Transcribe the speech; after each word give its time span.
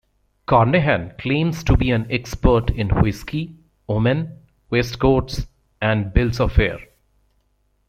Carnehan 0.47 1.13
claims 1.19 1.63
to 1.63 1.77
be 1.77 1.91
an 1.91 2.07
expert 2.09 2.71
in 2.71 2.89
whiskey, 3.03 3.53
women, 3.85 4.35
waistcoats 4.71 5.45
and 5.79 6.11
bills 6.11 6.39
of 6.39 6.53
fare. 6.53 6.79